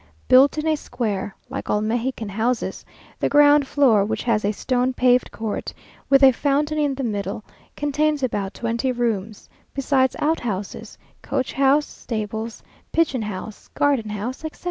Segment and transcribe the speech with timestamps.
[0.27, 2.83] Built in a square, like all Mexican houses,
[3.19, 5.75] the ground floor, which has a stone paved court
[6.09, 7.43] with a fountain in the middle,
[7.75, 14.59] contains about twenty rooms, besides outhouses, coach house, stables, pigeon house, garden house, etc.